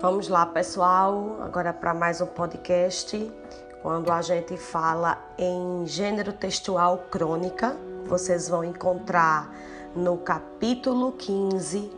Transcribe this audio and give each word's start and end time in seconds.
Vamos 0.00 0.28
lá, 0.28 0.46
pessoal, 0.46 1.38
agora 1.42 1.72
para 1.72 1.92
mais 1.92 2.20
um 2.20 2.26
podcast. 2.26 3.32
Quando 3.82 4.12
a 4.12 4.22
gente 4.22 4.56
fala 4.56 5.18
em 5.36 5.84
gênero 5.88 6.32
textual 6.32 6.98
crônica, 7.10 7.76
vocês 8.06 8.48
vão 8.48 8.62
encontrar 8.62 9.52
no 9.96 10.16
capítulo 10.18 11.10
15, 11.10 11.90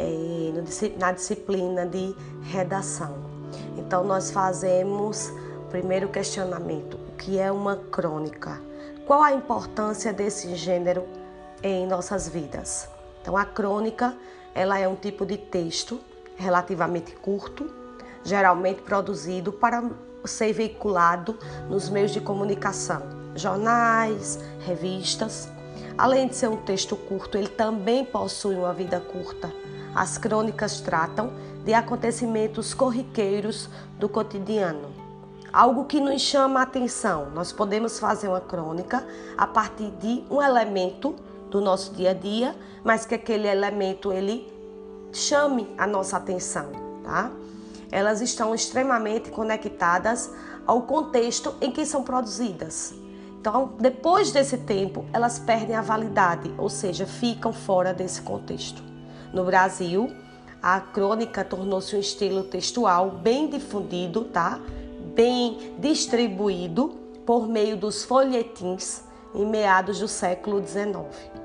eh, 0.00 0.92
na 0.98 1.12
disciplina 1.12 1.86
de 1.86 2.12
redação. 2.42 3.18
Então, 3.78 4.02
nós 4.02 4.32
fazemos 4.32 5.32
primeiro 5.70 6.08
questionamento: 6.08 6.98
o 7.08 7.12
que 7.12 7.38
é 7.38 7.52
uma 7.52 7.76
crônica? 7.76 8.60
Qual 9.06 9.22
a 9.22 9.32
importância 9.32 10.12
desse 10.12 10.56
gênero 10.56 11.04
em 11.62 11.86
nossas 11.86 12.28
vidas? 12.28 12.88
Então, 13.22 13.36
a 13.36 13.44
crônica 13.44 14.12
ela 14.56 14.76
é 14.76 14.88
um 14.88 14.96
tipo 14.96 15.24
de 15.24 15.38
texto 15.38 16.00
relativamente 16.36 17.14
curto, 17.16 17.70
geralmente 18.22 18.82
produzido 18.82 19.52
para 19.52 19.82
ser 20.24 20.52
veiculado 20.52 21.38
nos 21.68 21.88
meios 21.88 22.10
de 22.10 22.20
comunicação, 22.20 23.02
jornais, 23.34 24.38
revistas. 24.60 25.48
Além 25.96 26.28
de 26.28 26.34
ser 26.34 26.48
um 26.48 26.56
texto 26.56 26.96
curto, 26.96 27.36
ele 27.36 27.48
também 27.48 28.04
possui 28.04 28.56
uma 28.56 28.72
vida 28.72 29.00
curta. 29.00 29.52
As 29.94 30.18
crônicas 30.18 30.80
tratam 30.80 31.32
de 31.64 31.72
acontecimentos 31.72 32.74
corriqueiros 32.74 33.68
do 33.98 34.08
cotidiano. 34.08 34.92
Algo 35.52 35.84
que 35.84 36.00
nos 36.00 36.20
chama 36.20 36.60
a 36.60 36.62
atenção. 36.64 37.30
Nós 37.30 37.52
podemos 37.52 37.98
fazer 38.00 38.26
uma 38.26 38.40
crônica 38.40 39.06
a 39.38 39.46
partir 39.46 39.90
de 40.00 40.24
um 40.28 40.42
elemento 40.42 41.14
do 41.48 41.60
nosso 41.60 41.94
dia 41.94 42.10
a 42.10 42.14
dia, 42.14 42.56
mas 42.82 43.06
que 43.06 43.14
aquele 43.14 43.46
elemento 43.46 44.12
ele 44.12 44.52
chame 45.14 45.72
a 45.78 45.86
nossa 45.86 46.16
atenção, 46.16 46.70
tá? 47.02 47.30
Elas 47.90 48.20
estão 48.20 48.54
extremamente 48.54 49.30
conectadas 49.30 50.30
ao 50.66 50.82
contexto 50.82 51.54
em 51.60 51.70
que 51.70 51.86
são 51.86 52.02
produzidas. 52.02 52.92
Então, 53.40 53.74
depois 53.78 54.32
desse 54.32 54.58
tempo, 54.58 55.04
elas 55.12 55.38
perdem 55.38 55.76
a 55.76 55.82
validade, 55.82 56.52
ou 56.58 56.68
seja, 56.68 57.06
ficam 57.06 57.52
fora 57.52 57.92
desse 57.92 58.22
contexto. 58.22 58.82
No 59.32 59.44
Brasil, 59.44 60.10
a 60.62 60.80
crônica 60.80 61.44
tornou-se 61.44 61.94
um 61.94 62.00
estilo 62.00 62.44
textual 62.44 63.10
bem 63.10 63.48
difundido, 63.48 64.24
tá? 64.24 64.58
Bem 65.14 65.74
distribuído 65.78 66.88
por 67.26 67.46
meio 67.46 67.76
dos 67.76 68.02
folhetins 68.02 69.02
em 69.34 69.44
meados 69.44 69.98
do 69.98 70.08
século 70.08 70.66
XIX. 70.66 71.43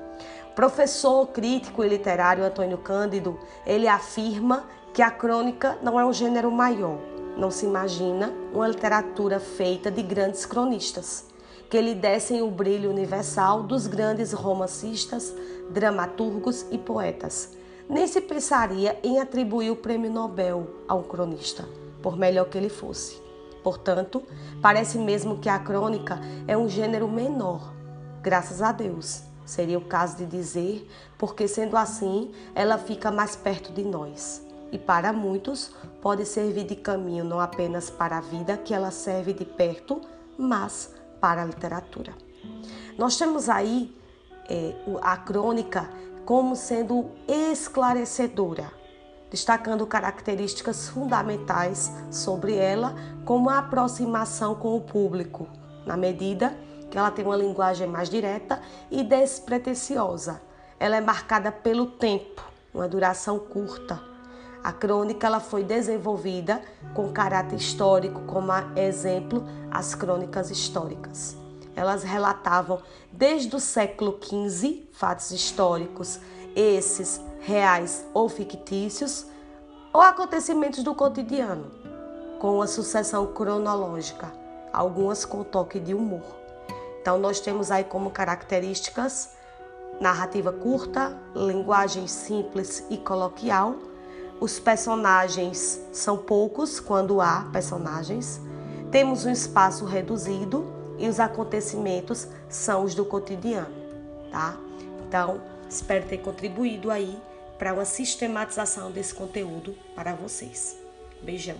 Professor 0.60 1.26
crítico 1.28 1.82
e 1.82 1.88
literário 1.88 2.44
Antônio 2.44 2.76
Cândido, 2.76 3.38
ele 3.64 3.88
afirma 3.88 4.66
que 4.92 5.00
a 5.00 5.10
crônica 5.10 5.78
não 5.82 5.98
é 5.98 6.04
um 6.04 6.12
gênero 6.12 6.52
maior. 6.52 6.98
Não 7.34 7.50
se 7.50 7.64
imagina 7.64 8.30
uma 8.52 8.68
literatura 8.68 9.40
feita 9.40 9.90
de 9.90 10.02
grandes 10.02 10.44
cronistas, 10.44 11.24
que 11.70 11.80
lhe 11.80 11.94
dessem 11.94 12.42
o 12.42 12.50
brilho 12.50 12.90
universal 12.90 13.62
dos 13.62 13.86
grandes 13.86 14.34
romancistas, 14.34 15.34
dramaturgos 15.70 16.66
e 16.70 16.76
poetas. 16.76 17.56
Nem 17.88 18.06
se 18.06 18.20
pensaria 18.20 19.00
em 19.02 19.18
atribuir 19.18 19.70
o 19.70 19.76
prêmio 19.76 20.10
Nobel 20.10 20.66
a 20.86 20.94
um 20.94 21.02
cronista, 21.02 21.66
por 22.02 22.18
melhor 22.18 22.50
que 22.50 22.58
ele 22.58 22.68
fosse. 22.68 23.18
Portanto, 23.64 24.22
parece 24.60 24.98
mesmo 24.98 25.38
que 25.38 25.48
a 25.48 25.58
crônica 25.58 26.20
é 26.46 26.54
um 26.54 26.68
gênero 26.68 27.08
menor, 27.08 27.72
graças 28.22 28.60
a 28.60 28.72
Deus 28.72 29.29
seria 29.50 29.78
o 29.78 29.84
caso 29.84 30.16
de 30.16 30.26
dizer, 30.26 30.88
porque 31.18 31.48
sendo 31.48 31.76
assim, 31.76 32.30
ela 32.54 32.78
fica 32.78 33.10
mais 33.10 33.34
perto 33.34 33.72
de 33.72 33.82
nós. 33.82 34.46
E 34.72 34.78
para 34.78 35.12
muitos, 35.12 35.74
pode 36.00 36.24
servir 36.24 36.64
de 36.64 36.76
caminho 36.76 37.24
não 37.24 37.40
apenas 37.40 37.90
para 37.90 38.18
a 38.18 38.20
vida 38.20 38.56
que 38.56 38.72
ela 38.72 38.90
serve 38.90 39.32
de 39.32 39.44
perto, 39.44 40.00
mas 40.38 40.94
para 41.20 41.42
a 41.42 41.44
literatura. 41.44 42.14
Nós 42.96 43.16
temos 43.18 43.48
aí 43.48 43.94
é, 44.48 44.74
a 45.02 45.16
crônica 45.16 45.90
como 46.24 46.54
sendo 46.54 47.10
esclarecedora, 47.26 48.70
destacando 49.30 49.84
características 49.86 50.88
fundamentais 50.88 51.90
sobre 52.10 52.54
ela, 52.54 52.94
como 53.24 53.50
a 53.50 53.58
aproximação 53.58 54.54
com 54.54 54.76
o 54.76 54.80
público, 54.80 55.48
na 55.84 55.96
medida 55.96 56.56
que 56.90 56.98
ela 56.98 57.10
tem 57.10 57.24
uma 57.24 57.36
linguagem 57.36 57.86
mais 57.86 58.10
direta 58.10 58.60
e 58.90 59.02
despretensiosa. 59.02 60.42
Ela 60.78 60.96
é 60.96 61.00
marcada 61.00 61.52
pelo 61.52 61.86
tempo, 61.86 62.42
uma 62.74 62.88
duração 62.88 63.38
curta. 63.38 64.00
A 64.62 64.72
crônica 64.72 65.26
ela 65.26 65.40
foi 65.40 65.62
desenvolvida 65.62 66.60
com 66.94 67.12
caráter 67.12 67.56
histórico, 67.56 68.20
como 68.22 68.52
exemplo 68.76 69.46
as 69.70 69.94
crônicas 69.94 70.50
históricas. 70.50 71.36
Elas 71.74 72.02
relatavam 72.02 72.80
desde 73.10 73.54
o 73.54 73.60
século 73.60 74.18
XV 74.20 74.88
fatos 74.92 75.30
históricos, 75.30 76.20
esses 76.54 77.20
reais 77.40 78.04
ou 78.12 78.28
fictícios, 78.28 79.26
ou 79.92 80.02
acontecimentos 80.02 80.82
do 80.84 80.94
cotidiano, 80.94 81.70
com 82.38 82.56
uma 82.56 82.66
sucessão 82.66 83.26
cronológica, 83.28 84.32
algumas 84.72 85.24
com 85.24 85.42
toque 85.42 85.80
de 85.80 85.94
humor. 85.94 86.39
Então, 87.00 87.18
nós 87.18 87.40
temos 87.40 87.70
aí 87.70 87.84
como 87.84 88.10
características 88.10 89.30
narrativa 90.00 90.50
curta, 90.50 91.16
linguagem 91.36 92.06
simples 92.08 92.84
e 92.88 92.96
coloquial. 92.96 93.76
Os 94.40 94.58
personagens 94.58 95.78
são 95.92 96.16
poucos 96.16 96.80
quando 96.80 97.20
há 97.20 97.46
personagens. 97.52 98.40
Temos 98.90 99.26
um 99.26 99.30
espaço 99.30 99.84
reduzido 99.84 100.66
e 100.98 101.06
os 101.06 101.20
acontecimentos 101.20 102.26
são 102.48 102.84
os 102.84 102.94
do 102.94 103.04
cotidiano, 103.04 103.74
tá? 104.32 104.56
Então, 105.06 105.40
espero 105.68 106.06
ter 106.06 106.18
contribuído 106.18 106.90
aí 106.90 107.20
para 107.58 107.74
uma 107.74 107.84
sistematização 107.84 108.90
desse 108.90 109.14
conteúdo 109.14 109.76
para 109.94 110.14
vocês. 110.14 110.76
Beijão. 111.22 111.56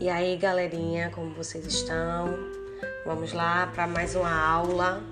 E 0.00 0.08
aí, 0.08 0.36
galerinha, 0.36 1.10
como 1.10 1.34
vocês 1.34 1.66
estão? 1.66 2.28
Vamos 3.04 3.32
lá 3.32 3.66
para 3.66 3.84
mais 3.84 4.14
uma 4.14 4.32
aula, 4.32 5.02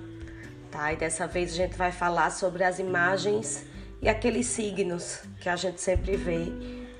tá? 0.71 0.93
E 0.93 0.95
dessa 0.95 1.27
vez 1.27 1.51
a 1.51 1.55
gente 1.55 1.75
vai 1.75 1.91
falar 1.91 2.29
sobre 2.29 2.63
as 2.63 2.79
imagens 2.79 3.65
e 4.01 4.07
aqueles 4.07 4.47
signos 4.47 5.19
que 5.41 5.49
a 5.49 5.57
gente 5.57 5.81
sempre 5.81 6.15
vê 6.15 6.45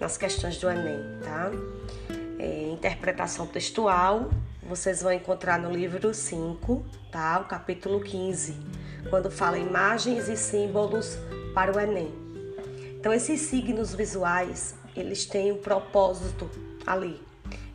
nas 0.01 0.17
questões 0.17 0.57
do 0.57 0.69
Enem, 0.69 0.99
tá? 1.23 1.49
É, 2.37 2.69
interpretação 2.73 3.47
textual, 3.47 4.31
vocês 4.63 5.01
vão 5.01 5.13
encontrar 5.13 5.57
no 5.57 5.71
livro 5.71 6.13
5, 6.13 6.85
tá? 7.09 7.39
O 7.39 7.45
capítulo 7.45 8.01
15, 8.01 8.53
quando 9.09 9.31
fala 9.31 9.57
imagens 9.57 10.27
e 10.27 10.35
símbolos 10.35 11.17
para 11.53 11.73
o 11.73 11.79
Enem. 11.79 12.13
Então, 12.99 13.13
esses 13.13 13.39
signos 13.39 13.95
visuais, 13.95 14.75
eles 14.93 15.25
têm 15.25 15.53
um 15.53 15.61
propósito 15.61 16.51
ali, 16.85 17.25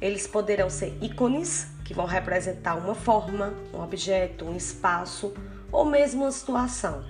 eles 0.02 0.26
poderão 0.26 0.68
ser 0.68 0.98
ícones, 1.00 1.68
que 1.84 1.94
vão 1.94 2.06
representar 2.06 2.74
uma 2.74 2.94
forma, 2.94 3.54
um 3.72 3.80
objeto, 3.80 4.44
um 4.44 4.56
espaço 4.56 5.32
ou 5.70 5.84
mesmo 5.84 6.22
uma 6.24 6.32
situação, 6.32 7.04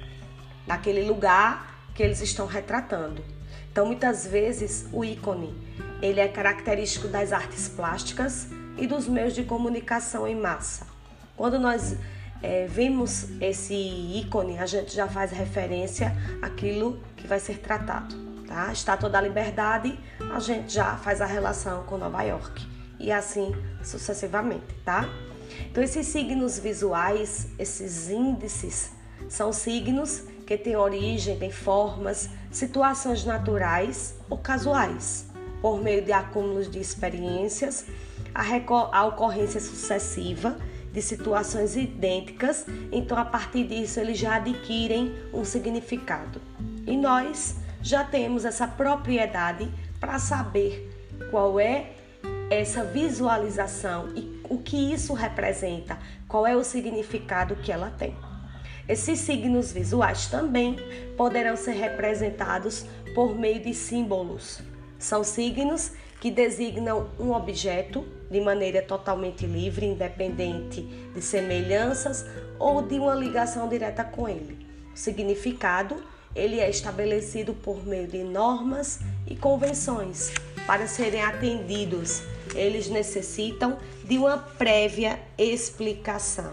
naquele 0.67 1.03
lugar 1.03 1.89
que 1.95 2.03
eles 2.03 2.21
estão 2.21 2.47
retratando. 2.47 3.25
Então, 3.71 3.87
muitas 3.87 4.27
vezes, 4.27 4.87
o 4.93 5.03
ícone 5.03 5.55
ele 6.03 6.21
é 6.21 6.29
característico 6.29 7.09
das 7.09 7.33
artes 7.33 7.67
plásticas 7.67 8.49
e 8.77 8.87
dos 8.87 9.09
meios 9.09 9.35
de 9.35 9.45
comunicação 9.45 10.29
em 10.29 10.35
massa. 10.35 10.87
Quando 11.35 11.59
nós 11.59 11.97
é, 12.43 12.67
vemos 12.67 13.29
esse 13.41 13.75
ícone, 13.75 14.59
a 14.59 14.67
gente 14.67 14.95
já 14.95 15.09
faz 15.09 15.31
referência 15.31 16.15
àquilo 16.43 17.01
que 17.17 17.27
vai 17.27 17.41
ser 17.41 17.59
tratado. 17.59 18.15
Tá? 18.47 18.71
Estátua 18.71 19.09
da 19.09 19.21
Liberdade, 19.21 19.99
a 20.31 20.41
gente 20.41 20.75
já 20.75 20.97
faz 20.97 21.23
a 21.23 21.27
relação 21.27 21.85
com 21.85 21.97
Nova 21.97 22.23
York 22.23 22.72
e 23.03 23.13
assim 23.13 23.55
sucessivamente, 23.83 24.75
tá? 24.85 25.09
Então, 25.71 25.83
esses 25.83 26.07
signos 26.07 26.59
visuais, 26.59 27.49
esses 27.59 28.09
índices, 28.09 28.93
são 29.29 29.53
signos 29.53 30.23
que 30.47 30.57
têm 30.57 30.77
origem, 30.77 31.39
têm 31.39 31.51
formas, 31.51 32.31
situações 32.51 33.25
naturais 33.25 34.15
ou 34.31 34.39
casuais, 34.39 35.27
por 35.61 35.83
meio 35.83 36.03
de 36.03 36.13
acúmulos 36.13 36.71
de 36.71 36.79
experiências, 36.79 37.87
a, 38.35 38.43
a 38.93 39.07
ocorrência 39.07 39.61
sucessiva 39.61 40.57
de 40.93 41.01
situações 41.01 41.75
idênticas, 41.75 42.67
então 42.91 43.17
a 43.17 43.25
partir 43.25 43.65
disso 43.65 43.99
eles 43.99 44.19
já 44.19 44.37
adquirem 44.37 45.15
um 45.33 45.45
significado. 45.45 46.41
E 46.87 46.97
nós 46.97 47.57
já 47.81 48.05
temos 48.05 48.45
essa 48.45 48.67
propriedade 48.67 49.71
para 49.99 50.19
saber 50.19 50.91
qual 51.31 51.59
é 51.59 51.93
essa 52.61 52.85
visualização 52.85 54.09
e 54.15 54.41
o 54.49 54.59
que 54.59 54.93
isso 54.93 55.15
representa, 55.15 55.99
qual 56.29 56.47
é 56.47 56.57
o 56.57 56.65
significado 56.65 57.57
que 57.57 57.73
ela 57.73 57.91
tem. 57.91 58.15
Esses 58.89 59.21
signos 59.21 59.73
visuais 59.73 60.27
também 60.27 60.77
poderão 61.17 61.57
ser 61.57 61.73
representados 61.73 62.85
por 63.15 63.39
meio 63.39 63.61
de 63.61 63.73
símbolos. 63.73 64.61
São 64.99 65.23
signos 65.23 65.93
que 66.21 66.31
designam 66.31 67.09
um 67.19 67.33
objeto 67.33 68.07
de 68.31 68.41
maneira 68.41 68.83
totalmente 68.83 69.47
livre, 69.47 69.87
independente 69.87 70.83
de 70.83 71.21
semelhanças 71.21 72.25
ou 72.59 72.83
de 72.83 72.99
uma 72.99 73.15
ligação 73.15 73.69
direta 73.69 74.05
com 74.05 74.29
ele. 74.29 74.67
O 74.95 74.97
significado 74.97 76.03
ele 76.35 76.61
é 76.61 76.71
estabelecido 76.71 77.53
por 77.53 77.87
meio 77.87 78.07
de 78.07 78.23
normas 78.23 79.01
e 79.27 79.37
convenções. 79.37 80.33
Para 80.67 80.87
serem 80.87 81.23
atendidos, 81.23 82.23
eles 82.55 82.89
necessitam 82.89 83.79
de 84.05 84.19
uma 84.19 84.39
prévia 84.39 85.19
explicação, 85.39 86.53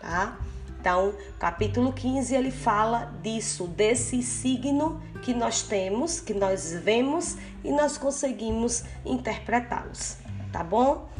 tá? 0.00 0.38
Então, 0.80 1.14
capítulo 1.38 1.92
15 1.92 2.34
ele 2.34 2.50
fala 2.50 3.12
disso, 3.22 3.66
desse 3.66 4.22
signo 4.22 5.02
que 5.22 5.34
nós 5.34 5.62
temos, 5.62 6.20
que 6.20 6.32
nós 6.32 6.72
vemos 6.72 7.36
e 7.62 7.70
nós 7.70 7.98
conseguimos 7.98 8.84
interpretá-los, 9.04 10.16
tá 10.50 10.64
bom? 10.64 11.10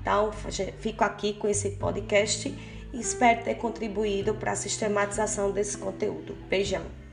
Então, 0.00 0.32
fico 0.80 1.04
aqui 1.04 1.34
com 1.34 1.46
esse 1.46 1.70
podcast 1.70 2.48
e 2.92 3.00
espero 3.00 3.44
ter 3.44 3.54
contribuído 3.54 4.34
para 4.34 4.52
a 4.52 4.56
sistematização 4.56 5.52
desse 5.52 5.78
conteúdo. 5.78 6.36
Beijão! 6.48 7.05